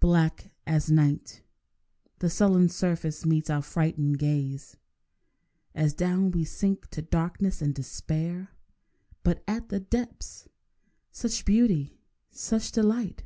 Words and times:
Black 0.00 0.52
as 0.66 0.90
night 0.90 1.42
The 2.20 2.30
sullen 2.30 2.70
surface 2.70 3.26
meets 3.26 3.50
our 3.50 3.60
frightened 3.60 4.18
gaze, 4.18 4.78
As 5.74 5.92
down 5.92 6.30
we 6.30 6.44
sink 6.46 6.88
to 6.92 7.02
darkness 7.02 7.60
and 7.60 7.74
despair. 7.74 8.54
But 9.22 9.44
at 9.46 9.68
the 9.68 9.80
depths—such 9.80 11.44
beauty! 11.44 11.98
such 12.30 12.72
delight! 12.72 13.24